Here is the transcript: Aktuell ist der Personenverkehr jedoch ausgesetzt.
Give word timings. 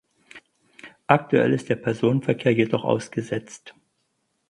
Aktuell 1.05 1.53
ist 1.53 1.69
der 1.69 1.75
Personenverkehr 1.75 2.53
jedoch 2.55 2.83
ausgesetzt. 2.85 3.75